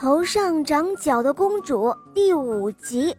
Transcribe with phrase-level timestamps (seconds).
[0.00, 3.14] 头上长角的公主第五集。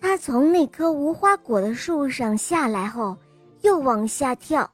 [0.00, 3.14] 她从那棵无花果的树上下来后，
[3.60, 4.70] 又往下跳，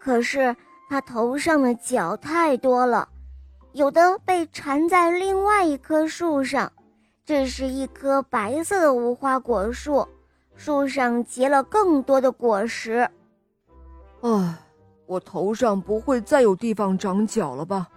[0.00, 0.56] 可是
[0.90, 3.08] 她头上的角太多了，
[3.70, 6.72] 有的被缠在另外一棵树上。
[7.24, 10.04] 这是一棵白色的无花果树，
[10.56, 13.08] 树上结了更多的果实。
[14.22, 14.58] 唉。
[15.06, 17.88] 我头上不会再有地方长角了吧？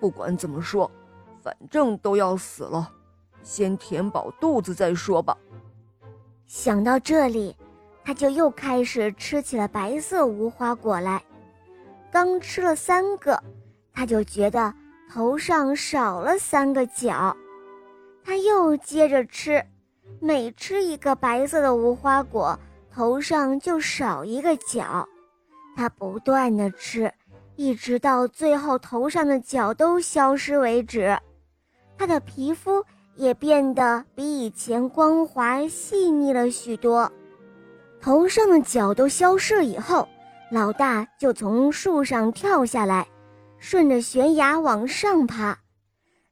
[0.00, 0.90] 不管怎么说，
[1.42, 2.90] 反正都要死了，
[3.42, 5.36] 先填饱肚子再说吧。
[6.46, 7.56] 想到这里，
[8.04, 11.22] 他就又开始吃起了白色无花果来。
[12.10, 13.42] 刚吃了三个，
[13.92, 14.72] 他就觉得
[15.10, 17.36] 头上少了三个角。
[18.22, 19.64] 他又接着吃，
[20.20, 22.58] 每吃一个白色的无花果，
[22.92, 25.08] 头上就少一个角。
[25.76, 27.12] 他不断的吃，
[27.56, 31.18] 一直到最后头上的角都消失为止。
[31.98, 32.84] 他的皮肤
[33.16, 37.10] 也变得比以前光滑细腻了许多。
[38.00, 40.08] 头上的角都消失以后，
[40.50, 43.06] 老大就从树上跳下来，
[43.58, 45.58] 顺着悬崖往上爬。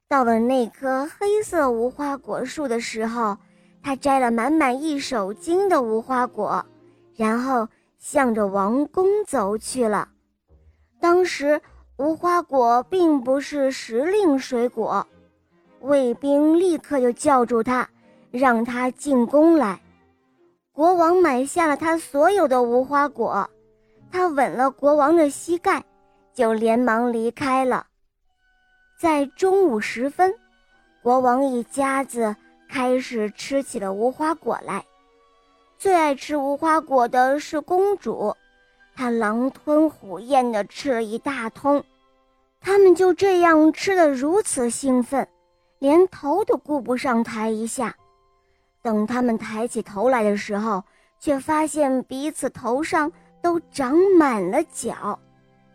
[0.07, 3.37] 到了那棵黑色无花果树的时候，
[3.81, 6.65] 他摘了满满一手巾的无花果，
[7.15, 7.67] 然后。
[8.03, 10.09] 向着王宫走去了。
[10.99, 11.61] 当时
[11.95, 15.07] 无花果并不是时令水果，
[15.79, 17.89] 卫兵立刻就叫住他，
[18.29, 19.79] 让他进宫来。
[20.73, 23.49] 国王买下了他所有的无花果，
[24.11, 25.81] 他吻了国王的膝盖，
[26.33, 27.87] 就连忙离开了。
[28.99, 30.35] 在中午时分，
[31.01, 32.35] 国王一家子
[32.67, 34.83] 开始吃起了无花果来。
[35.83, 38.33] 最爱吃无花果的是公主，
[38.95, 41.83] 她狼吞虎咽地吃了一大通。
[42.61, 45.27] 他们就这样吃得如此兴奋，
[45.79, 47.93] 连头都顾不上抬一下。
[48.81, 50.81] 等他们抬起头来的时候，
[51.19, 53.11] 却发现彼此头上
[53.41, 55.19] 都长满了角。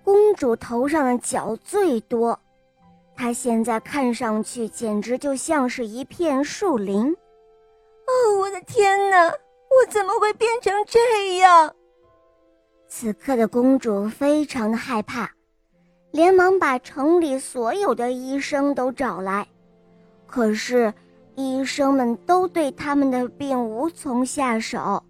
[0.03, 2.41] 公主头上的角最多，
[3.15, 7.13] 她现在看上去简直就像是一片树林。
[7.13, 9.31] 哦，我的天哪！
[9.79, 11.73] 我怎么会变成这样？
[12.89, 15.31] 此刻的公主非常的害怕，
[16.11, 19.47] 连忙把城里所有的医生都找来，
[20.27, 20.93] 可是
[21.37, 25.05] 医生们都对他们的病无从下手。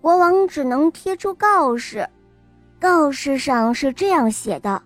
[0.00, 2.08] 国王只能贴出告示，
[2.80, 4.82] 告示上是这样写的：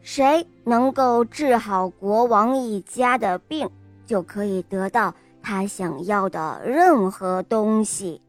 [0.00, 3.68] 谁能够治好国王一家的病，
[4.06, 5.14] 就可以得到。
[5.42, 8.20] 他想要的任何东西。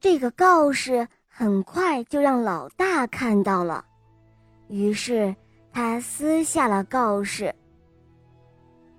[0.00, 3.84] 这个告示很快就让老大看到了，
[4.68, 5.34] 于是
[5.72, 7.54] 他撕下了告示。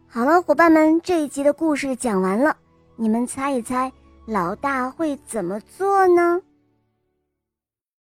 [0.07, 2.55] 好了，伙伴们，这一集的故事讲完了，
[2.95, 3.91] 你们猜一猜，
[4.25, 6.41] 老大会怎么做呢？